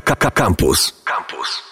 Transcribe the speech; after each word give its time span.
Campus. 0.00 1.02
Campus. 1.04 1.62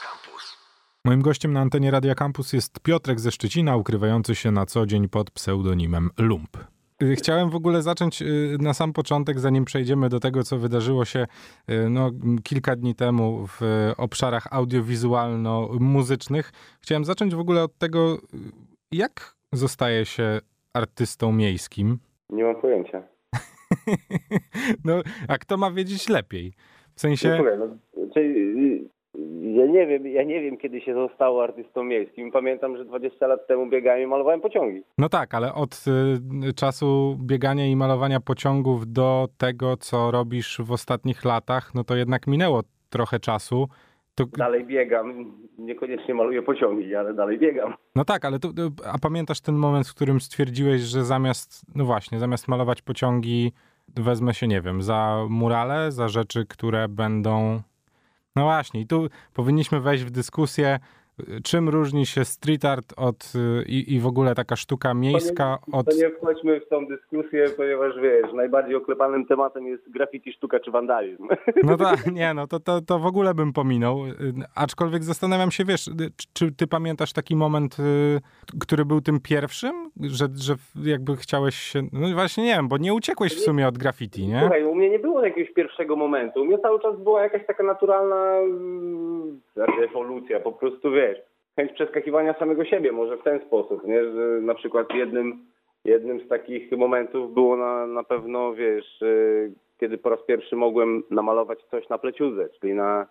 Moim 1.05 1.23
gościem 1.23 1.53
na 1.53 1.61
antenie 1.61 1.91
Radia 1.91 2.15
Campus 2.15 2.53
jest 2.53 2.81
Piotrek 2.81 3.21
ze 3.21 3.33
Szczecina, 3.33 3.77
ukrywający 3.77 4.35
się 4.35 4.51
na 4.51 4.67
co 4.67 4.87
dzień 4.87 5.09
pod 5.09 5.31
pseudonimem 5.31 6.11
Lump. 6.19 6.57
Y, 7.03 7.17
chciałem 7.17 7.51
w 7.51 7.55
ogóle 7.55 7.83
zacząć 7.83 8.23
y, 8.23 8.57
na 8.61 8.75
sam 8.75 8.93
początek, 8.93 9.41
zanim 9.41 9.65
przejdziemy 9.65 10.09
do 10.09 10.21
tego, 10.21 10.43
co 10.43 10.59
wydarzyło 10.59 11.05
się 11.05 11.27
y, 11.71 11.91
no, 11.91 12.11
kilka 12.45 12.77
dni 12.77 12.95
temu 12.95 13.47
w 13.47 13.61
obszarach 13.97 14.47
audiowizualno-muzycznych. 14.51 16.53
Chciałem 16.81 17.05
zacząć 17.05 17.35
w 17.35 17.41
ogóle 17.41 17.63
od 17.63 17.79
tego, 17.79 18.19
jak 18.93 19.37
zostaje 19.53 20.05
się 20.05 20.41
artystą 20.73 21.33
miejskim? 21.33 21.99
Nie 22.31 22.45
mam 22.45 22.61
pojęcia. 22.61 23.03
no, 24.85 25.03
a 25.29 25.39
kto 25.39 25.57
ma 25.57 25.71
wiedzieć 25.71 26.09
lepiej? 26.09 26.53
W 26.95 27.01
sensie... 27.01 27.37
Słuchaj, 27.37 27.59
no, 27.59 27.67
czyli 28.17 28.89
ja 29.57 29.67
nie 29.67 29.87
wiem, 29.87 30.07
ja 30.07 30.23
nie 30.23 30.41
wiem, 30.41 30.57
kiedy 30.57 30.81
się 30.81 30.95
zostało 30.95 31.45
artystą 31.45 31.85
miejskim. 31.85 32.33
Pamiętam, 32.33 32.77
że 32.77 32.85
20 32.85 33.27
lat 33.27 33.47
temu 33.47 33.71
biegałem 33.71 34.03
i 34.03 34.07
malowałem 34.07 34.41
pociągi. 34.41 34.83
No 34.99 35.09
tak, 35.09 35.35
ale 35.35 35.55
od 35.55 35.85
y, 36.49 36.53
czasu 36.53 37.19
biegania 37.21 37.67
i 37.67 37.77
malowania 37.77 38.21
pociągów 38.21 38.93
do 38.93 39.29
tego, 39.39 39.77
co 39.77 40.11
robisz 40.11 40.61
w 40.65 40.73
ostatnich 40.73 41.25
latach, 41.25 41.75
no 41.75 41.85
to 41.85 41.97
jednak 41.97 42.27
minęło 42.27 42.61
trochę 42.91 43.21
czasu. 43.21 43.69
To... 44.15 44.25
Dalej 44.27 44.65
biegam, 44.65 45.33
niekoniecznie 45.59 46.15
maluję 46.15 46.43
pociągi, 46.43 46.95
ale 46.95 47.15
dalej 47.15 47.39
biegam. 47.39 47.75
No 47.97 48.05
tak, 48.05 48.25
ale 48.25 48.39
to, 48.39 48.49
a 48.93 48.99
pamiętasz 48.99 49.41
ten 49.41 49.55
moment, 49.55 49.89
w 49.89 49.95
którym 49.95 50.21
stwierdziłeś, 50.21 50.81
że 50.81 51.05
zamiast, 51.05 51.63
no 51.75 51.85
właśnie, 51.85 52.19
zamiast 52.19 52.49
malować 52.49 52.83
pociągi, 52.83 53.53
wezmę 53.97 54.35
się, 54.35 54.49
nie 54.49 54.61
wiem, 54.61 54.83
za 54.83 55.27
murale, 55.31 55.93
za 55.93 56.09
rzeczy, 56.09 56.47
które 56.47 56.89
będą 56.89 57.61
no 58.37 58.43
właśnie, 58.43 58.81
i 58.81 58.87
tu 58.87 59.09
powinniśmy 59.35 59.81
wejść 59.81 60.05
w 60.05 60.11
dyskusję, 60.11 60.81
czym 61.45 61.69
różni 61.69 62.07
się 62.07 62.25
street 62.25 62.65
art 62.65 62.93
od, 62.97 63.33
y, 63.35 63.65
i, 63.69 63.95
i 63.95 64.01
w 64.01 64.07
ogóle 64.07 64.35
taka 64.35 64.57
sztuka 64.57 64.95
miejska 64.95 65.59
to 65.65 65.71
nie, 65.71 65.79
od... 65.79 65.87
To 65.87 65.97
nie 65.97 66.11
wchodźmy 66.11 66.61
w 66.61 66.69
tą 66.69 66.87
dyskusję, 66.87 67.49
ponieważ 67.57 67.95
wiesz, 68.03 68.33
najbardziej 68.33 68.77
oklepanym 68.77 69.27
tematem 69.27 69.67
jest 69.67 69.91
graffiti, 69.91 70.33
sztuka 70.33 70.61
czy 70.61 70.71
wandalizm. 70.71 71.29
No 71.63 71.77
tak, 71.77 72.13
nie 72.13 72.35
no, 72.35 72.47
to, 72.47 72.61
to, 72.61 72.81
to 72.81 72.99
w 72.99 73.07
ogóle 73.07 73.35
bym 73.35 73.53
pominął. 73.53 74.07
Y, 74.07 74.13
aczkolwiek 74.55 75.05
zastanawiam 75.05 75.51
się, 75.51 75.65
wiesz, 75.65 75.89
y, 75.89 75.93
czy 76.33 76.53
ty 76.53 76.67
pamiętasz 76.67 77.13
taki 77.13 77.37
moment, 77.37 77.77
który 78.61 78.85
był 78.85 79.01
tym 79.01 79.21
pierwszym, 79.21 79.91
że, 80.01 80.27
że 80.35 80.55
jakby 80.85 81.17
chciałeś 81.17 81.55
się... 81.55 81.83
No 81.93 82.15
właśnie 82.15 82.45
nie 82.45 82.55
wiem, 82.57 82.69
bo 82.69 82.79
nie 82.79 82.95
uciekłeś 82.95 83.35
w 83.35 83.41
sumie 83.41 83.69
od 83.69 83.79
graffiti, 83.79 84.27
nie? 84.27 84.41
Słuchaj, 84.41 84.65
u 84.65 84.75
mnie 84.75 84.91
nie 84.91 84.99
było 84.99 85.25
jakiegoś 85.25 85.55
pierwszego 85.55 85.97
momentu. 85.97 86.41
U 86.41 86.45
mnie 86.45 86.59
cały 86.59 86.81
czas 86.81 87.01
była 87.01 87.23
jakaś 87.23 87.47
taka 87.47 87.63
naturalna 87.63 88.37
mm, 88.39 89.41
ewolucja, 89.85 90.41
po 90.41 90.53
prostu 90.53 90.91
wiesz, 90.91 91.06
chęć 91.57 91.73
przeskakiwania 91.73 92.35
samego 92.35 92.65
siebie 92.65 92.93
może 92.93 93.17
w 93.17 93.23
ten 93.23 93.41
sposób, 93.47 93.85
nie? 93.85 94.05
Że 94.05 94.41
na 94.41 94.55
przykład 94.55 94.95
jednym, 94.95 95.47
jednym 95.85 96.21
z 96.21 96.29
takich 96.29 96.73
momentów 96.73 97.35
było 97.35 97.57
na, 97.57 97.87
na 97.87 98.05
pewno, 98.05 98.55
wiesz, 98.55 99.03
y, 99.03 99.53
kiedy 99.81 99.99
po 99.99 100.11
raz 100.11 100.21
pierwszy 100.27 100.57
mogłem 100.57 101.03
namalować 101.11 101.65
coś 101.65 101.89
na 101.89 101.99
pleciudze, 101.99 102.49
czyli 102.49 102.75
na, 102.75 103.07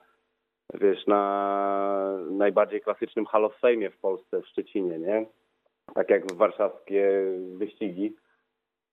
wiesz, 0.73 1.07
na 1.07 2.19
najbardziej 2.29 2.81
klasycznym 2.81 3.25
Hall 3.25 3.45
of 3.45 3.59
Fame 3.59 3.89
w 3.89 3.97
Polsce, 3.97 4.41
w 4.41 4.47
Szczecinie, 4.47 4.99
nie? 4.99 5.25
Tak 5.93 6.09
jak 6.09 6.25
w 6.25 6.37
warszawskie 6.37 7.25
wyścigi. 7.57 8.15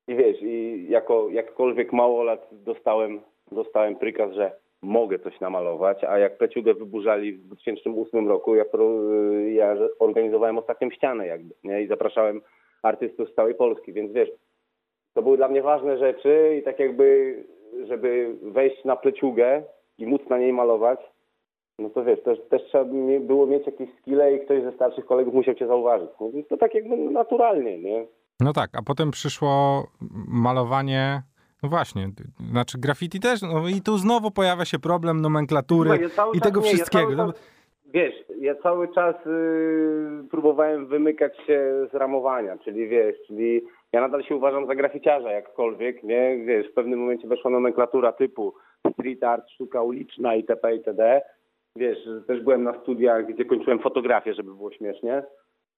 I 0.08 0.14
wiesz, 0.14 0.42
i 0.42 0.86
jako 0.88 1.28
jakkolwiek 1.30 1.92
mało 1.92 2.24
lat 2.24 2.48
dostałem, 2.52 3.20
dostałem 3.52 3.96
prykaz, 3.96 4.32
że 4.32 4.61
mogę 4.82 5.18
coś 5.18 5.40
namalować, 5.40 6.04
a 6.04 6.18
jak 6.18 6.38
Pleciugę 6.38 6.74
wyburzali 6.74 7.32
w 7.32 7.46
2008 7.46 8.28
roku, 8.28 8.54
ja, 8.54 8.64
ja 9.52 9.76
organizowałem 9.98 10.58
ostatnią 10.58 10.90
ścianę 10.90 11.26
jakby, 11.26 11.54
nie? 11.64 11.82
I 11.82 11.88
zapraszałem 11.88 12.40
artystów 12.82 13.30
z 13.30 13.34
całej 13.34 13.54
Polski, 13.54 13.92
więc 13.92 14.12
wiesz, 14.12 14.30
to 15.14 15.22
były 15.22 15.36
dla 15.36 15.48
mnie 15.48 15.62
ważne 15.62 15.98
rzeczy 15.98 16.56
i 16.60 16.62
tak 16.62 16.78
jakby, 16.78 17.36
żeby 17.88 18.36
wejść 18.42 18.84
na 18.84 18.96
Pleciugę 18.96 19.62
i 19.98 20.06
móc 20.06 20.22
na 20.30 20.38
niej 20.38 20.52
malować, 20.52 21.00
no 21.78 21.90
to 21.90 22.04
wiesz, 22.04 22.22
też, 22.22 22.38
też 22.50 22.62
trzeba 22.64 22.84
było 23.20 23.46
mieć 23.46 23.66
jakieś 23.66 23.88
skille 24.00 24.34
i 24.34 24.40
ktoś 24.40 24.62
ze 24.62 24.72
starszych 24.72 25.06
kolegów 25.06 25.34
musiał 25.34 25.54
cię 25.54 25.66
zauważyć. 25.66 26.10
No, 26.20 26.30
to 26.48 26.56
tak 26.56 26.74
jakby 26.74 26.96
naturalnie, 26.96 27.78
nie? 27.78 28.06
No 28.40 28.52
tak, 28.52 28.70
a 28.74 28.82
potem 28.82 29.10
przyszło 29.10 29.84
malowanie 30.28 31.22
no 31.62 31.68
właśnie, 31.68 32.08
znaczy 32.50 32.78
graffiti 32.78 33.20
też, 33.20 33.42
no 33.42 33.68
i 33.68 33.80
tu 33.80 33.98
znowu 33.98 34.30
pojawia 34.30 34.64
się 34.64 34.78
problem 34.78 35.20
nomenklatury 35.20 35.90
ja 35.90 36.24
i 36.34 36.40
tego 36.40 36.60
nie, 36.60 36.66
wszystkiego. 36.66 37.10
Ja 37.10 37.16
czas, 37.16 37.32
wiesz, 37.94 38.14
ja 38.40 38.54
cały 38.54 38.94
czas 38.94 39.16
y, 39.26 40.28
próbowałem 40.30 40.86
wymykać 40.86 41.36
się 41.46 41.86
z 41.92 41.94
ramowania, 41.94 42.58
czyli 42.58 42.88
wiesz, 42.88 43.16
czyli 43.26 43.62
ja 43.92 44.00
nadal 44.00 44.22
się 44.22 44.36
uważam 44.36 44.66
za 44.66 44.74
graficiarza 44.74 45.30
jakkolwiek, 45.30 46.02
nie? 46.02 46.44
Wiesz, 46.44 46.70
w 46.70 46.74
pewnym 46.74 47.00
momencie 47.00 47.28
weszła 47.28 47.50
nomenklatura 47.50 48.12
typu 48.12 48.54
street 48.92 49.24
art, 49.24 49.50
sztuka 49.50 49.82
uliczna 49.82 50.34
itp. 50.34 50.74
itd. 50.76 51.22
Wiesz, 51.76 51.98
też 52.26 52.40
byłem 52.40 52.62
na 52.62 52.80
studiach, 52.82 53.26
gdzie 53.26 53.44
kończyłem 53.44 53.78
fotografię, 53.78 54.34
żeby 54.34 54.54
było 54.54 54.72
śmiesznie. 54.72 55.22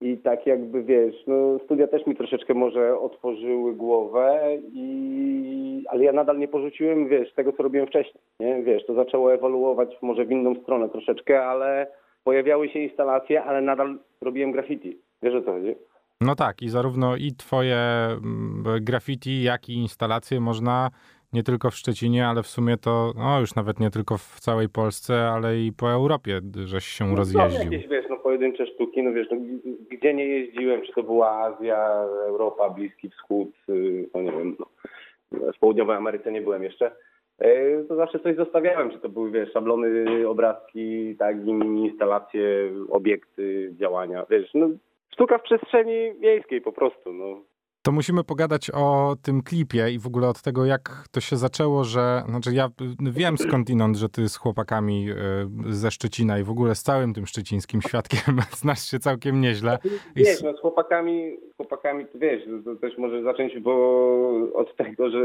I 0.01 0.19
tak 0.19 0.47
jakby 0.47 0.83
wiesz, 0.83 1.15
no 1.27 1.59
studia 1.65 1.87
też 1.87 2.07
mi 2.07 2.17
troszeczkę 2.17 2.55
może 2.55 2.99
otworzyły 2.99 3.75
głowę, 3.75 4.41
i, 4.73 5.85
ale 5.89 6.05
ja 6.05 6.13
nadal 6.13 6.39
nie 6.39 6.49
porzuciłem, 6.49 7.09
wiesz, 7.09 7.35
tego 7.35 7.53
co 7.53 7.63
robiłem 7.63 7.87
wcześniej. 7.87 8.25
Nie? 8.41 8.63
Wiesz, 8.63 8.87
to 8.87 8.95
zaczęło 8.95 9.35
ewoluować 9.35 9.97
może 10.03 10.25
w 10.25 10.31
inną 10.31 10.55
stronę 10.55 10.89
troszeczkę, 10.89 11.45
ale 11.45 11.87
pojawiały 12.25 12.69
się 12.69 12.79
instalacje, 12.79 13.45
ale 13.45 13.61
nadal 13.61 13.99
robiłem 14.21 14.53
graffiti. 14.53 14.99
Wiesz 15.23 15.35
o 15.35 15.43
co 15.43 15.53
chodzi? 15.53 15.75
No 16.21 16.35
tak, 16.35 16.63
i 16.63 16.69
zarówno 16.69 17.17
i 17.17 17.33
twoje 17.33 17.77
mm, 17.77 18.65
graffiti, 18.81 19.43
jak 19.43 19.69
i 19.69 19.73
instalacje 19.73 20.41
można 20.41 20.91
nie 21.33 21.43
tylko 21.43 21.71
w 21.71 21.75
Szczecinie, 21.75 22.27
ale 22.27 22.43
w 22.43 22.47
sumie 22.47 22.77
to 22.77 23.13
no, 23.17 23.41
już 23.41 23.55
nawet 23.55 23.81
nie 23.81 23.91
tylko 23.91 24.19
w 24.19 24.41
całej 24.41 24.69
Polsce, 24.69 25.29
ale 25.29 25.59
i 25.59 25.73
po 25.73 25.93
Europie, 25.93 26.41
żeś 26.65 26.85
się 26.85 27.05
no, 27.07 27.17
rozjeździł. 27.17 27.73
jakieś, 27.73 27.89
wiesz, 27.89 28.04
pojedyncze 28.25 28.67
sztuki, 28.67 29.03
no 29.03 29.13
wiesz, 29.13 29.27
no, 29.31 29.37
gdzie 29.91 30.15
nie 30.15 30.27
jeździłem, 30.27 30.83
czy 30.83 30.93
to 30.93 31.03
była 31.03 31.31
Azja, 31.31 32.07
Europa, 32.27 32.71
Bliski 32.71 33.09
Wschód, 33.09 33.49
y, 33.69 34.09
no 34.15 34.23
nie 34.23 34.33
wiem, 34.33 34.57
no, 34.59 34.67
w 35.53 35.59
Południowej 35.59 35.97
Ameryce 35.97 36.33
nie 36.33 36.41
byłem 36.41 36.63
jeszcze, 36.63 36.93
y, 37.45 37.85
to 37.89 37.97
zawsze 37.97 38.19
coś 38.19 38.37
zostawiałem, 38.37 38.91
czy 38.91 38.99
to 38.99 39.09
były, 39.09 39.31
wiesz, 39.31 39.53
szablony, 39.53 40.29
obrazki, 40.29 41.17
tak, 41.19 41.47
instalacje, 41.47 42.73
obiekty, 42.91 43.73
działania, 43.81 44.27
wiesz, 44.31 44.51
no 44.55 44.69
sztuka 45.13 45.39
w 45.39 45.43
przestrzeni 45.43 46.13
miejskiej 46.21 46.61
po 46.61 46.73
prostu, 46.73 47.13
no. 47.13 47.41
To 47.85 47.93
musimy 47.93 48.25
pogadać 48.25 48.71
o 48.75 49.17
tym 49.25 49.43
klipie 49.43 49.91
i 49.95 49.99
w 49.99 50.07
ogóle 50.07 50.29
od 50.29 50.43
tego, 50.43 50.65
jak 50.65 51.05
to 51.13 51.21
się 51.21 51.37
zaczęło, 51.37 51.85
że. 51.85 52.23
Znaczy, 52.29 52.51
ja 52.55 52.69
wiem 53.01 53.39
skądinąd, 53.39 53.97
że 53.97 54.09
ty 54.09 54.29
z 54.29 54.37
chłopakami 54.37 55.07
e, 55.11 55.73
ze 55.73 55.91
Szczecina 55.91 56.39
i 56.39 56.43
w 56.43 56.51
ogóle 56.51 56.75
z 56.75 56.83
całym 56.83 57.15
tym 57.15 57.27
szczecińskim 57.27 57.83
świadkiem 57.83 58.37
znasz 58.63 58.91
się 58.91 58.99
całkiem 58.99 59.41
nieźle. 59.41 59.79
Wiesz, 60.17 60.43
no 60.43 60.53
z 60.53 60.61
chłopakami, 60.61 61.37
z 61.53 61.57
chłopakami 61.57 62.07
to 62.07 62.19
wiesz, 62.19 62.43
to 62.65 62.77
też 62.77 62.99
może 62.99 63.23
zacząć, 63.23 63.59
bo 63.59 63.73
od 64.55 64.77
tego, 64.77 65.11
że 65.11 65.19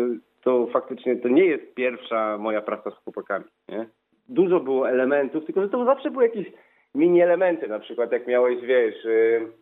to 0.44 0.68
faktycznie 0.74 1.16
to 1.16 1.28
nie 1.28 1.46
jest 1.46 1.74
pierwsza 1.76 2.38
moja 2.38 2.62
praca 2.62 2.91
z 2.91 3.03
chłopakami, 3.03 3.46
nie? 3.70 3.90
Dużo 4.30 4.59
było 4.59 4.90
elementów, 4.90 5.46
tylko 5.46 5.62
że 5.62 5.70
to 5.70 5.86
zawsze 5.86 6.12
były 6.12 6.24
jakieś 6.24 6.47
mini 6.96 7.22
elementy, 7.22 7.68
na 7.68 7.80
przykład 7.80 8.12
jak 8.12 8.28
miałeś, 8.28 8.62
wiesz. 8.62 9.03
Yy, 9.06 9.59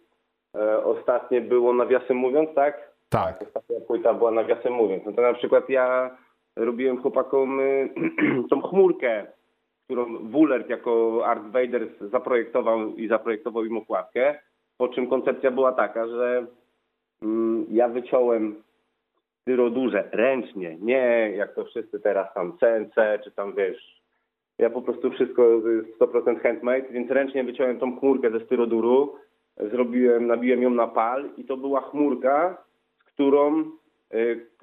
ostatnie 0.83 1.41
było 1.41 1.73
nawiasem 1.73 2.17
mówiąc, 2.17 2.49
tak? 2.55 2.91
Tak. 3.09 3.41
Ostatnia 3.41 3.79
płyta 3.87 4.13
była 4.13 4.31
nawiasem 4.31 4.73
mówiąc. 4.73 5.05
No 5.05 5.11
to 5.11 5.21
na 5.21 5.33
przykład 5.33 5.69
ja 5.69 6.17
robiłem 6.55 7.01
chłopakom 7.01 7.59
y, 7.59 7.89
tą 8.49 8.61
chmurkę, 8.61 9.25
którą 9.85 10.17
Wulert 10.17 10.69
jako 10.69 11.21
Art 11.25 11.43
Vader 11.43 11.87
zaprojektował 12.01 12.95
i 12.95 13.07
zaprojektował 13.07 13.65
im 13.65 13.77
okładkę. 13.77 14.39
Po 14.77 14.87
czym 14.87 15.07
koncepcja 15.07 15.51
była 15.51 15.71
taka, 15.71 16.07
że 16.07 16.45
mm, 17.21 17.65
ja 17.71 17.87
wyciąłem 17.87 18.63
styrodurze 19.41 20.09
ręcznie, 20.11 20.77
nie 20.81 21.31
jak 21.35 21.55
to 21.55 21.65
wszyscy 21.65 21.99
teraz 21.99 22.33
tam 22.33 22.57
CNC 22.57 22.95
czy 23.23 23.31
tam 23.31 23.55
wiesz. 23.55 24.01
Ja 24.57 24.69
po 24.69 24.81
prostu 24.81 25.11
wszystko 25.11 25.43
100% 25.99 26.41
handmade, 26.41 26.89
więc 26.89 27.11
ręcznie 27.11 27.43
wyciąłem 27.43 27.79
tą 27.79 27.99
chmurkę 27.99 28.31
ze 28.31 28.39
styroduru 28.39 29.15
zrobiłem, 29.59 30.27
nabiłem 30.27 30.61
ją 30.61 30.69
na 30.69 30.87
pal 30.87 31.29
i 31.37 31.43
to 31.43 31.57
była 31.57 31.81
chmurka, 31.81 32.57
z 32.99 33.13
którą 33.13 33.63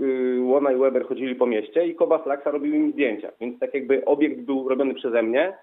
y, 0.00 0.40
Łona 0.40 0.72
i 0.72 0.76
Weber 0.76 1.06
chodzili 1.06 1.34
po 1.34 1.46
mieście 1.46 1.86
i 1.86 1.94
Koba 1.94 2.18
Flaxa 2.18 2.50
robił 2.50 2.74
im 2.74 2.92
zdjęcia. 2.92 3.32
Więc 3.40 3.58
tak 3.58 3.74
jakby 3.74 4.04
obiekt 4.04 4.40
był 4.40 4.68
robiony 4.68 4.94
przeze 4.94 5.22
mnie, 5.22 5.56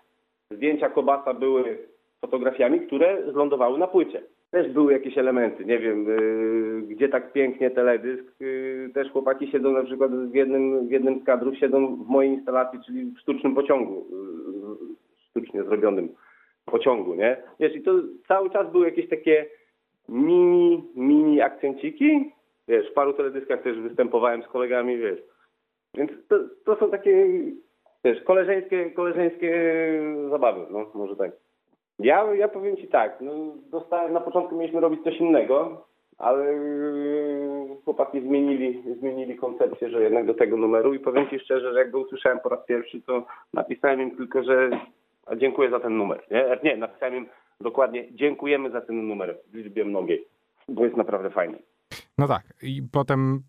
zdjęcia 0.51 0.89
Kobasa 0.89 1.33
były 1.33 1.77
fotografiami, 2.21 2.79
które 2.79 3.31
zlądowały 3.31 3.79
na 3.79 3.87
płycie. 3.87 4.21
Też 4.51 4.71
były 4.71 4.93
jakieś 4.93 5.17
elementy, 5.17 5.65
nie 5.65 5.79
wiem, 5.79 6.05
yy, 6.05 6.81
gdzie 6.81 7.09
tak 7.09 7.33
pięknie 7.33 7.71
teledysk. 7.71 8.39
Yy, 8.39 8.89
też 8.93 9.11
chłopaki 9.11 9.51
siedzą 9.51 9.71
na 9.71 9.83
przykład 9.83 10.11
w 10.11 10.35
jednym, 10.35 10.87
w 10.87 10.91
jednym 10.91 11.19
z 11.19 11.23
kadrów, 11.23 11.57
siedzą 11.57 11.95
w 11.95 12.07
mojej 12.07 12.31
instalacji, 12.31 12.79
czyli 12.85 13.05
w 13.05 13.19
sztucznym 13.19 13.55
pociągu. 13.55 14.05
Ostatnio 15.27 15.63
zrobionym 15.63 16.09
pociągu, 16.65 17.15
nie? 17.15 17.37
Wiesz, 17.59 17.75
i 17.75 17.81
to 17.81 17.91
cały 18.27 18.49
czas 18.49 18.71
były 18.71 18.85
jakieś 18.85 19.09
takie 19.09 19.45
mini, 20.09 20.83
mini 20.95 21.41
akcenciki. 21.41 22.31
Wiesz, 22.67 22.89
w 22.91 22.93
paru 22.93 23.13
teledyskach 23.13 23.61
też 23.61 23.79
występowałem 23.79 24.43
z 24.43 24.47
kolegami, 24.47 24.97
wiesz. 24.97 25.19
Więc 25.93 26.11
to, 26.27 26.39
to 26.65 26.75
są 26.75 26.91
takie, 26.91 27.27
wiesz, 28.03 28.23
koleżeńskie, 28.23 28.91
koleżeńskie 28.91 29.73
zabawy, 30.29 30.61
no 30.69 30.91
może 30.93 31.15
tak. 31.15 31.31
Ja, 31.99 32.33
ja 32.33 32.47
powiem 32.47 32.77
ci 32.77 32.87
tak, 32.87 33.21
no, 33.21 33.33
dostałem, 33.71 34.13
na 34.13 34.21
początku 34.21 34.55
mieliśmy 34.55 34.79
robić 34.79 35.03
coś 35.03 35.17
innego, 35.17 35.85
ale 36.17 36.59
chłopaki 37.85 38.21
zmienili, 38.21 38.83
zmienili 38.99 39.35
koncepcję, 39.35 39.89
że 39.89 40.03
jednak 40.03 40.25
do 40.25 40.33
tego 40.33 40.57
numeru 40.57 40.93
i 40.93 40.99
powiem 40.99 41.29
ci 41.29 41.39
szczerze, 41.39 41.73
że 41.73 41.79
jak 41.79 41.91
go 41.91 41.99
usłyszałem 41.99 42.39
po 42.39 42.49
raz 42.49 42.65
pierwszy, 42.65 43.01
to 43.01 43.25
napisałem 43.53 44.01
im 44.01 44.17
tylko, 44.17 44.43
że 44.43 44.69
dziękuję 45.37 45.69
za 45.69 45.79
ten 45.79 45.97
numer, 45.97 46.23
nie? 46.31 46.59
Nie, 46.63 46.77
napisałem 46.77 47.15
im 47.15 47.25
dokładnie 47.61 48.13
dziękujemy 48.13 48.71
za 48.71 48.81
ten 48.81 49.07
numer 49.07 49.37
w 49.51 49.55
liczbie 49.55 49.85
mnogiej, 49.85 50.25
bo 50.69 50.83
jest 50.85 50.97
naprawdę 50.97 51.29
fajny. 51.29 51.57
No 52.17 52.27
tak, 52.27 52.43
i 52.63 52.81
potem 52.91 53.41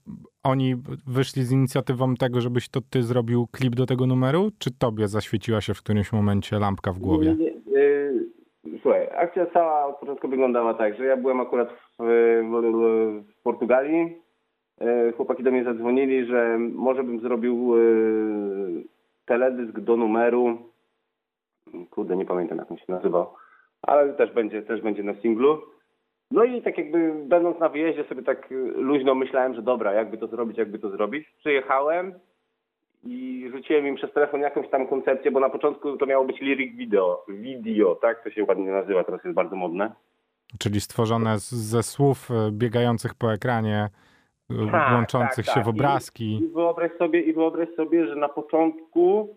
oni 0.42 0.74
wyszli 1.06 1.42
z 1.42 1.52
inicjatywą 1.52 2.14
tego, 2.14 2.40
żebyś 2.40 2.68
to 2.68 2.80
ty 2.90 3.02
zrobił 3.02 3.46
klip 3.52 3.74
do 3.74 3.86
tego 3.86 4.06
numeru, 4.06 4.50
czy 4.58 4.78
tobie 4.78 5.08
zaświeciła 5.08 5.60
się 5.60 5.74
w 5.74 5.82
którymś 5.82 6.12
momencie 6.12 6.58
lampka 6.58 6.92
w 6.92 6.98
głowie? 6.98 7.36
Nie, 7.38 7.52
yy, 7.80 8.28
słuchaj, 8.82 9.08
akcja 9.16 9.46
cała 9.46 9.86
od 9.86 9.96
początku 9.96 10.28
wyglądała 10.28 10.74
tak, 10.74 10.96
że 10.96 11.04
ja 11.04 11.16
byłem 11.16 11.40
akurat 11.40 11.68
w, 11.70 12.02
w, 12.02 13.24
w 13.38 13.42
Portugalii, 13.42 14.16
yy, 14.80 15.12
chłopaki 15.16 15.42
do 15.42 15.50
mnie 15.50 15.64
zadzwonili, 15.64 16.26
że 16.26 16.58
może 16.58 17.04
bym 17.04 17.20
zrobił 17.20 17.76
yy, 17.76 18.84
teledysk 19.24 19.80
do 19.80 19.96
numeru, 19.96 20.71
kurde, 21.90 22.16
nie 22.16 22.24
pamiętam 22.24 22.58
jak 22.58 22.70
on 22.70 22.78
się 22.78 22.84
nazywał, 22.88 23.34
ale 23.82 24.12
też 24.12 24.32
będzie, 24.32 24.62
też 24.62 24.80
będzie 24.80 25.02
na 25.02 25.14
singlu. 25.14 25.62
No 26.30 26.44
i 26.44 26.62
tak 26.62 26.78
jakby 26.78 27.14
będąc 27.24 27.58
na 27.58 27.68
wyjeździe 27.68 28.04
sobie 28.04 28.22
tak 28.22 28.48
luźno 28.76 29.14
myślałem, 29.14 29.54
że 29.54 29.62
dobra, 29.62 29.92
jakby 29.92 30.18
to 30.18 30.26
zrobić, 30.26 30.58
jakby 30.58 30.78
to 30.78 30.90
zrobić. 30.90 31.28
Przyjechałem 31.38 32.14
i 33.04 33.48
rzuciłem 33.52 33.86
im 33.86 33.96
przez 33.96 34.12
telefon 34.12 34.40
jakąś 34.40 34.68
tam 34.68 34.86
koncepcję, 34.86 35.30
bo 35.30 35.40
na 35.40 35.50
początku 35.50 35.96
to 35.96 36.06
miało 36.06 36.24
być 36.24 36.40
lyric 36.40 36.76
video, 36.76 37.24
video, 37.28 37.94
tak? 37.94 38.24
To 38.24 38.30
się 38.30 38.44
ładnie 38.44 38.70
nazywa, 38.70 39.04
teraz 39.04 39.24
jest 39.24 39.34
bardzo 39.34 39.56
modne. 39.56 39.92
Czyli 40.58 40.80
stworzone 40.80 41.38
z, 41.38 41.52
ze 41.52 41.82
słów 41.82 42.30
e, 42.30 42.50
biegających 42.52 43.14
po 43.14 43.32
ekranie, 43.32 43.88
e, 44.50 44.70
tak, 44.72 44.92
łączących 44.92 45.46
tak, 45.46 45.54
się 45.54 45.60
tak. 45.60 45.64
w 45.64 45.68
obrazki. 45.68 46.24
I, 46.24 46.44
I, 46.44 46.48
wyobraź 46.48 46.92
sobie, 46.98 47.20
I 47.20 47.32
wyobraź 47.32 47.68
sobie, 47.76 48.06
że 48.06 48.16
na 48.16 48.28
początku 48.28 49.36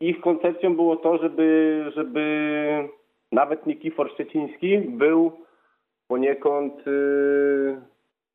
ich 0.00 0.20
koncepcją 0.20 0.76
było 0.76 0.96
to, 0.96 1.18
żeby, 1.18 1.84
żeby 1.94 2.24
nawet 3.32 3.66
Nikifor 3.66 4.10
Szczeciński 4.10 4.78
był 4.78 5.32
poniekąd 6.08 6.86
yy, 6.86 7.80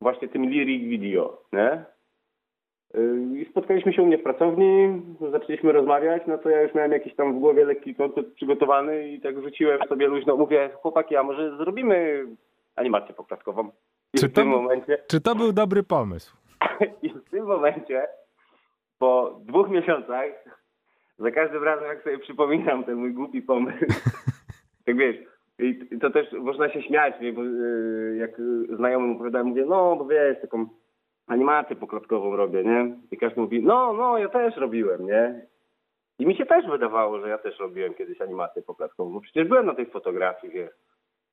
właśnie 0.00 0.28
tym 0.28 0.50
lyric 0.50 0.82
video, 0.82 1.42
nie? 1.52 1.84
Yy, 2.94 3.40
I 3.40 3.46
spotkaliśmy 3.50 3.92
się 3.92 4.02
u 4.02 4.06
mnie 4.06 4.18
w 4.18 4.22
pracowni, 4.22 5.02
zaczęliśmy 5.30 5.72
rozmawiać, 5.72 6.22
no 6.26 6.38
to 6.38 6.50
ja 6.50 6.62
już 6.62 6.74
miałem 6.74 6.92
jakiś 6.92 7.14
tam 7.14 7.34
w 7.34 7.40
głowie 7.40 7.64
lekki 7.64 7.94
koncept 7.94 8.34
przygotowany 8.34 9.08
i 9.08 9.20
tak 9.20 9.42
rzuciłem 9.42 9.78
sobie 9.88 10.06
luźno, 10.06 10.36
mówię, 10.36 10.70
chłopaki, 10.82 11.16
a 11.16 11.22
może 11.22 11.56
zrobimy 11.56 12.26
animację 12.76 13.14
poklatkową? 13.14 13.70
I 14.14 14.18
czy, 14.18 14.28
w 14.28 14.32
to, 14.32 14.40
tym 14.40 14.48
momencie... 14.48 14.98
czy 15.08 15.20
to 15.20 15.34
był 15.34 15.52
dobry 15.52 15.82
pomysł? 15.82 16.36
I 17.02 17.08
w 17.08 17.30
tym 17.30 17.46
momencie, 17.46 18.06
po 18.98 19.40
dwóch 19.40 19.70
miesiącach, 19.70 20.63
za 21.18 21.30
każdym 21.30 21.64
razem 21.64 21.84
jak 21.84 22.02
sobie 22.02 22.18
przypominam 22.18 22.84
ten 22.84 22.94
mój 22.94 23.12
głupi 23.12 23.42
pomysł, 23.42 23.78
tak 24.86 24.96
wiesz, 24.96 25.16
i 25.58 25.98
to 26.00 26.10
też 26.10 26.32
można 26.32 26.68
się 26.68 26.82
śmiać, 26.82 27.14
bo 27.34 27.44
yy, 27.44 28.16
jak 28.16 28.40
znajomym 28.76 29.16
opowiadałem, 29.16 29.46
mówię, 29.46 29.64
no 29.68 29.96
bo 29.96 30.04
wiesz, 30.04 30.40
taką 30.40 30.66
animację 31.26 31.76
poklatkową 31.76 32.36
robię, 32.36 32.64
nie? 32.64 32.96
I 33.10 33.16
każdy 33.16 33.40
mówi, 33.40 33.62
no, 33.62 33.92
no, 33.92 34.18
ja 34.18 34.28
też 34.28 34.56
robiłem, 34.56 35.06
nie? 35.06 35.46
I 36.18 36.26
mi 36.26 36.36
się 36.36 36.46
też 36.46 36.66
wydawało, 36.66 37.20
że 37.20 37.28
ja 37.28 37.38
też 37.38 37.58
robiłem 37.58 37.94
kiedyś 37.94 38.20
animację 38.20 38.62
poklatkową, 38.62 39.12
bo 39.12 39.20
przecież 39.20 39.48
byłem 39.48 39.66
na 39.66 39.74
tej 39.74 39.86
fotografii, 39.86 40.52
wiesz. 40.52 40.70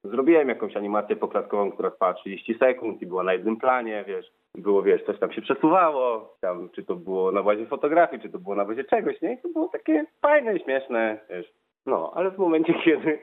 Zrobiłem 0.03 0.49
jakąś 0.49 0.77
animację 0.77 1.15
poklatkową, 1.15 1.71
która 1.71 1.91
trwała 1.91 2.13
30 2.13 2.57
sekund 2.57 3.01
i 3.01 3.05
była 3.05 3.23
na 3.23 3.33
jednym 3.33 3.57
planie, 3.57 4.03
wiesz. 4.07 4.31
Było, 4.55 4.83
wiesz, 4.83 5.03
coś 5.03 5.19
tam 5.19 5.31
się 5.31 5.41
przesuwało, 5.41 6.35
tam, 6.41 6.69
czy 6.69 6.83
to 6.83 6.95
było 6.95 7.31
na 7.31 7.43
bazie 7.43 7.65
fotografii, 7.65 8.21
czy 8.21 8.29
to 8.29 8.39
było 8.39 8.55
na 8.55 8.65
bazie 8.65 8.83
czegoś, 8.83 9.21
nie? 9.21 9.33
I 9.33 9.37
to 9.37 9.49
było 9.49 9.67
takie 9.67 10.05
fajne, 10.21 10.59
śmieszne, 10.59 11.19
wiesz. 11.29 11.53
No, 11.85 12.11
ale 12.15 12.31
w 12.31 12.37
momencie, 12.37 12.73
kiedy 12.85 13.19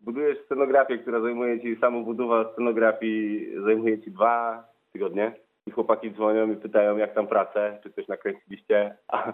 budujesz 0.00 0.38
scenografię, 0.44 0.98
która 0.98 1.20
zajmuje 1.20 1.60
ci, 1.60 1.76
samobudowa 1.76 2.52
scenografii 2.52 3.46
zajmuje 3.64 4.02
ci 4.02 4.10
dwa 4.10 4.64
tygodnie 4.92 5.32
i 5.66 5.70
chłopaki 5.70 6.12
dzwonią 6.12 6.52
i 6.52 6.56
pytają, 6.56 6.96
jak 6.96 7.14
tam 7.14 7.26
pracę, 7.26 7.78
czy 7.82 7.92
coś 7.92 8.08
nakręciliście, 8.08 8.96
a, 9.08 9.32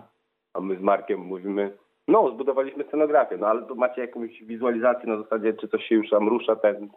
a 0.54 0.60
my 0.60 0.76
z 0.76 0.80
Markiem 0.80 1.20
mówimy, 1.20 1.76
no, 2.10 2.30
zbudowaliśmy 2.30 2.84
scenografię, 2.84 3.36
no 3.36 3.46
ale 3.46 3.62
to 3.62 3.74
macie 3.74 4.00
jakąś 4.00 4.42
wizualizację 4.42 5.08
na 5.08 5.22
zasadzie, 5.22 5.52
czy 5.52 5.68
coś 5.68 5.84
się 5.84 5.94
już 5.94 6.10
tam 6.10 6.28
rusza, 6.28 6.56
ten... 6.56 6.88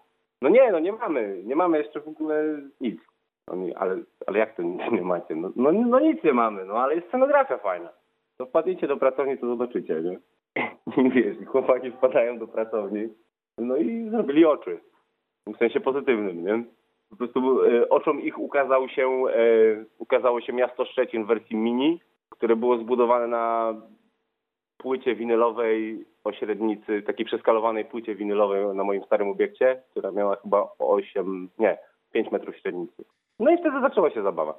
No 0.41 0.49
nie, 0.49 0.71
no 0.71 0.79
nie 0.79 0.91
mamy, 0.91 1.41
nie 1.43 1.55
mamy 1.55 1.77
jeszcze 1.77 2.01
w 2.01 2.07
ogóle 2.07 2.61
nic. 2.81 3.01
Oni, 3.47 3.75
ale, 3.75 3.97
ale 4.27 4.39
jak 4.39 4.55
to 4.55 4.63
nic 4.63 4.81
nie 4.91 5.01
macie? 5.01 5.35
No, 5.35 5.51
no, 5.55 5.71
no 5.71 5.99
nic 5.99 6.23
nie 6.23 6.33
mamy, 6.33 6.65
no 6.65 6.73
ale 6.73 6.95
jest 6.95 7.07
scenografia 7.07 7.57
fajna. 7.57 7.89
To 8.37 8.45
wpadnijcie 8.45 8.87
do 8.87 8.97
pracowni, 8.97 9.37
to 9.37 9.47
zobaczycie, 9.47 10.01
nie? 10.01 10.19
I 11.05 11.09
wiesz, 11.09 11.37
chłopaki 11.47 11.91
wpadają 11.91 12.37
do 12.37 12.47
pracowni 12.47 13.09
no 13.57 13.77
i 13.77 14.09
zrobili 14.09 14.45
oczy. 14.45 14.79
W 15.47 15.57
sensie 15.57 15.79
pozytywnym, 15.79 16.45
nie? 16.45 16.63
Po 17.09 17.15
prostu 17.15 17.63
e, 17.63 17.89
oczom 17.89 18.21
ich 18.21 18.39
ukazał 18.39 18.89
się, 18.89 19.07
e, 19.07 19.85
ukazało 19.97 20.41
się 20.41 20.53
miasto 20.53 20.85
Szczecin 20.85 21.23
w 21.23 21.27
wersji 21.27 21.57
mini, 21.57 22.01
które 22.29 22.55
było 22.55 22.77
zbudowane 22.77 23.27
na 23.27 23.73
płycie 24.83 25.15
winylowej 25.15 26.05
o 26.23 26.33
średnicy, 26.33 27.01
takiej 27.01 27.25
przeskalowanej 27.25 27.85
płycie 27.85 28.15
winylowej 28.15 28.75
na 28.75 28.83
moim 28.83 29.03
starym 29.03 29.27
obiekcie, 29.27 29.83
która 29.91 30.11
miała 30.11 30.35
chyba 30.35 30.67
8, 30.79 31.49
nie, 31.59 31.77
5 32.11 32.31
metrów 32.31 32.55
średnicy. 32.57 33.05
No 33.39 33.51
i 33.51 33.57
wtedy 33.57 33.81
zaczęła 33.81 34.11
się 34.11 34.23
zabawa. 34.23 34.53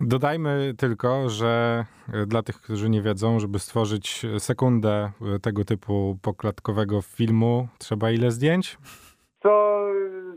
Dodajmy 0.00 0.74
tylko, 0.78 1.28
że 1.28 1.84
e, 2.14 2.26
dla 2.26 2.42
tych, 2.42 2.60
którzy 2.60 2.90
nie 2.90 3.02
wiedzą, 3.02 3.40
żeby 3.40 3.58
stworzyć 3.58 4.26
sekundę 4.38 5.10
e, 5.36 5.38
tego 5.38 5.64
typu 5.64 6.16
poklatkowego 6.22 7.02
filmu, 7.02 7.68
trzeba 7.78 8.10
ile 8.10 8.30
zdjęć? 8.30 8.78
To 9.40 9.82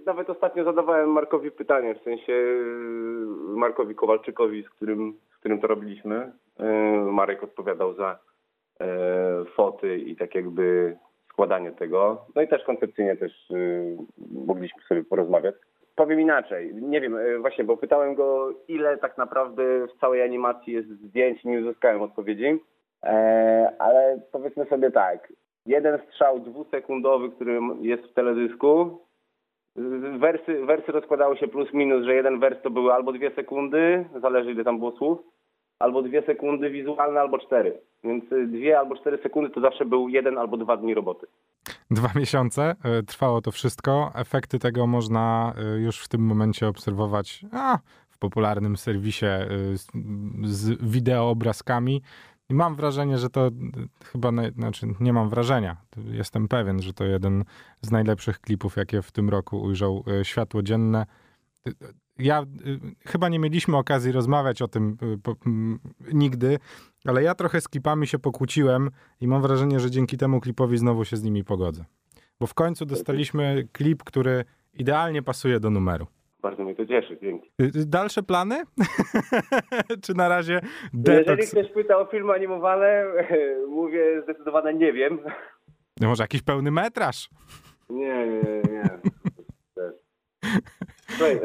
nawet 0.05 0.29
ostatnio 0.29 0.63
zadawałem 0.63 1.10
Markowi 1.10 1.51
pytanie, 1.51 1.95
w 1.95 2.03
sensie 2.03 2.33
e, 2.33 3.57
Markowi 3.57 3.95
Kowalczykowi, 3.95 4.63
z 4.63 4.69
którym, 4.69 5.13
z 5.36 5.39
którym 5.39 5.62
to 5.62 5.67
robiliśmy. 5.67 6.31
Marek 7.12 7.43
odpowiadał 7.43 7.93
za 7.93 8.19
foty 9.55 9.98
i 9.98 10.15
tak 10.15 10.36
jakby 10.36 10.98
składanie 11.29 11.72
tego. 11.72 12.25
No 12.36 12.41
i 12.41 12.48
też 12.48 12.63
koncepcyjnie 12.63 13.17
też 13.17 13.32
mogliśmy 14.32 14.82
sobie 14.84 15.03
porozmawiać. 15.03 15.55
Powiem 15.96 16.20
inaczej, 16.20 16.75
nie 16.75 17.01
wiem, 17.01 17.17
e, 17.17 17.38
właśnie, 17.38 17.63
bo 17.63 17.77
pytałem 17.77 18.15
go, 18.15 18.53
ile 18.67 18.98
tak 18.98 19.17
naprawdę 19.17 19.88
w 19.88 20.00
całej 20.00 20.22
animacji 20.22 20.74
jest 20.74 20.89
zdjęć 20.89 21.44
nie 21.44 21.60
uzyskałem 21.60 22.01
odpowiedzi. 22.01 22.60
E, 23.03 23.72
ale 23.79 24.22
powiedzmy 24.32 24.65
sobie 24.65 24.91
tak, 24.91 25.34
jeden 25.65 26.00
strzał 26.08 26.39
dwusekundowy, 26.39 27.29
który 27.29 27.60
jest 27.82 28.03
w 28.03 28.13
teledysku, 28.13 29.00
wersy, 30.20 30.65
wersy 30.65 30.91
rozkładały 30.91 31.38
się 31.38 31.48
plus 31.48 31.74
minus, 31.74 32.05
że 32.05 32.15
jeden 32.15 32.39
wers 32.39 32.62
to 32.62 32.70
były 32.70 32.94
albo 32.94 33.13
dwie 33.13 33.32
sekundy, 33.32 34.05
zależy 34.22 34.51
ile 34.51 34.63
tam 34.63 34.79
było 34.79 34.91
słów, 34.91 35.20
albo 35.79 36.01
dwie 36.01 36.22
sekundy 36.22 36.70
wizualne, 36.70 37.20
albo 37.20 37.39
cztery. 37.39 37.82
Więc 38.03 38.24
dwie 38.48 38.79
albo 38.79 38.96
cztery 38.96 39.20
sekundy 39.24 39.50
to 39.50 39.62
zawsze 39.62 39.86
był 39.86 40.10
jeden 40.10 40.38
albo 40.38 40.58
dwa 40.58 40.77
dni 40.77 40.94
roboty. 40.94 41.27
Dwa 41.91 42.10
miesiące 42.15 42.75
e, 42.84 43.03
trwało 43.03 43.41
to 43.41 43.51
wszystko. 43.51 44.12
Efekty 44.15 44.60
tego 44.60 44.88
można 44.88 45.53
e, 45.58 45.79
już 45.79 46.00
w 46.00 46.08
tym 46.08 46.22
momencie 46.22 46.67
obserwować 46.67 47.46
a, 47.51 47.79
w 48.10 48.17
popularnym 48.17 48.77
serwisie 48.77 49.25
z, 49.74 49.88
z 50.44 50.84
wideo 50.91 51.29
obrazkami. 51.29 52.01
I 52.50 52.53
mam 52.53 52.75
wrażenie, 52.75 53.17
że 53.17 53.29
to 53.29 53.50
chyba, 54.12 54.32
znaczy 54.55 54.88
nie 55.00 55.13
mam 55.13 55.29
wrażenia, 55.29 55.77
jestem 56.12 56.48
pewien, 56.48 56.82
że 56.82 56.94
to 56.94 57.03
jeden 57.03 57.44
z 57.82 57.91
najlepszych 57.91 58.39
klipów, 58.39 58.77
jakie 58.77 59.01
w 59.01 59.12
tym 59.12 59.29
roku 59.29 59.62
ujrzał 59.62 60.03
światło 60.24 60.63
dzienne 60.63 61.05
ja 62.19 62.41
y, 62.41 62.79
chyba 63.07 63.29
nie 63.29 63.39
mieliśmy 63.39 63.77
okazji 63.77 64.12
rozmawiać 64.12 64.62
o 64.62 64.67
tym 64.67 64.98
y, 65.13 65.17
po, 65.17 65.36
nigdy, 66.13 66.60
ale 67.05 67.24
ja 67.24 67.36
trochę 67.36 67.62
z 67.62 67.67
klipami 67.67 68.07
się 68.07 68.19
pokłóciłem 68.19 68.89
i 69.22 69.27
mam 69.27 69.41
wrażenie, 69.41 69.79
że 69.79 69.91
dzięki 69.91 70.17
temu 70.17 70.41
klipowi 70.41 70.77
znowu 70.77 71.05
się 71.05 71.17
z 71.17 71.24
nimi 71.24 71.43
pogodzę. 71.43 71.86
Bo 72.39 72.48
w 72.48 72.53
końcu 72.53 72.86
dostaliśmy 72.86 73.67
klip, 73.72 74.03
który 74.03 74.45
idealnie 74.74 75.22
pasuje 75.24 75.60
do 75.60 75.69
numeru. 75.69 76.07
Bardzo 76.41 76.63
mnie 76.63 76.75
to 76.75 76.86
cieszy, 76.86 77.17
dzięki. 77.22 77.51
Y, 77.62 77.86
dalsze 77.86 78.24
plany? 78.24 78.63
Czy 80.03 80.13
na 80.13 80.29
razie 80.29 80.62
detoks? 80.93 81.27
Jeżeli 81.27 81.48
ktoś 81.48 81.72
pyta 81.74 81.98
o 81.98 82.05
filmy 82.05 82.34
animowane, 82.34 83.05
mówię 83.69 84.22
zdecydowanie 84.24 84.74
nie 84.74 84.93
wiem. 84.93 85.19
No 86.00 86.07
może 86.07 86.24
jakiś 86.24 86.41
pełny 86.41 86.72
metraż? 86.72 87.29
Nie, 87.89 88.27
nie, 88.27 88.62
nie. 88.72 88.89
Słuchaj, 91.07 91.39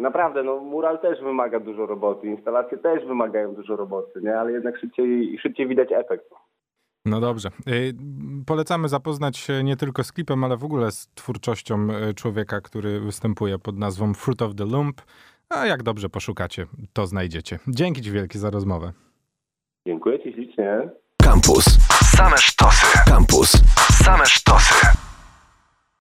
naprawdę, 0.00 0.42
no 0.42 0.60
mural 0.60 0.98
też 0.98 1.20
wymaga 1.20 1.60
dużo 1.60 1.86
roboty, 1.86 2.26
instalacje 2.26 2.78
też 2.78 3.04
wymagają 3.04 3.54
dużo 3.54 3.76
roboty, 3.76 4.20
nie? 4.22 4.38
Ale 4.38 4.52
jednak 4.52 4.78
szybciej, 4.78 5.38
szybciej 5.42 5.68
widać 5.68 5.88
efekt. 5.92 6.24
No 7.04 7.20
dobrze. 7.20 7.48
Y, 7.68 7.94
Polecamy 8.46 8.88
zapoznać 8.88 9.36
się 9.36 9.64
nie 9.64 9.76
tylko 9.76 10.04
z 10.04 10.12
klipem, 10.12 10.44
ale 10.44 10.56
w 10.56 10.64
ogóle 10.64 10.90
z 10.90 11.08
twórczością 11.14 11.88
y, 12.10 12.14
człowieka, 12.14 12.60
który 12.60 13.00
występuje 13.00 13.58
pod 13.58 13.78
nazwą 13.78 14.14
Fruit 14.14 14.42
of 14.42 14.54
the 14.54 14.64
Lump. 14.64 15.00
A 15.48 15.66
jak 15.66 15.82
dobrze 15.82 16.08
poszukacie, 16.08 16.66
to 16.92 17.06
znajdziecie. 17.06 17.58
Dzięki 17.68 18.02
Ci 18.02 18.10
wielkie 18.10 18.38
za 18.38 18.50
rozmowę. 18.50 18.92
Dziękuję 19.86 20.22
Ci 20.22 20.32
ślicznie. 20.32 20.88
Campus. 21.22 21.64
Same 22.16 22.36
sztosy. 22.38 22.98
Campus. 23.10 23.52
Same 24.04 24.26
sztosy. 24.26 25.09